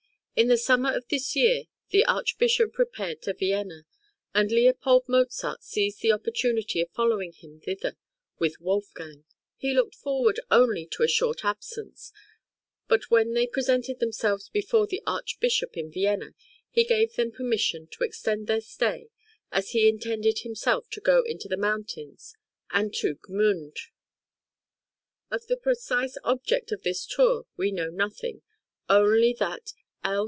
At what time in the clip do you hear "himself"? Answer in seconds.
20.39-20.89